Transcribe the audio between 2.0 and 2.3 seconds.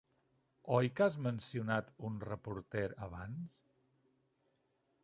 un